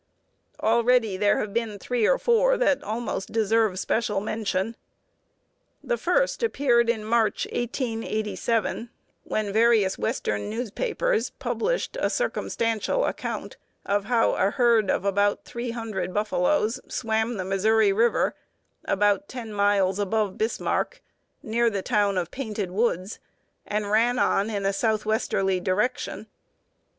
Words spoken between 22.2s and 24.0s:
Painted Woods, and